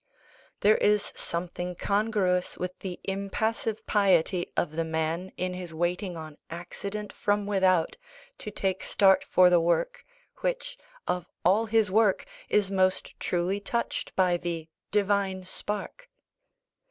[0.61, 6.39] There is something congruous with the impassive piety of the man in his waiting on
[6.49, 7.97] accident from without
[8.39, 10.03] to take start for the work,
[10.37, 10.75] which,
[11.07, 16.09] of all his work, is most truly touched by the "divine spark."